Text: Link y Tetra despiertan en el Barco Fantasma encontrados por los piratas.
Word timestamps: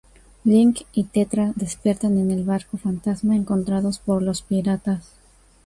Link 0.45 0.79
y 0.93 1.03
Tetra 1.03 1.53
despiertan 1.55 2.17
en 2.17 2.31
el 2.31 2.43
Barco 2.43 2.77
Fantasma 2.79 3.35
encontrados 3.35 3.99
por 3.99 4.23
los 4.23 4.41
piratas. 4.41 5.11